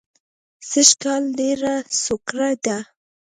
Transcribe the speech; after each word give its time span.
سږ 0.69 0.89
کال 1.01 1.23
ډېره 1.39 1.73
سوکړه 2.03 2.51
ده 2.65 2.77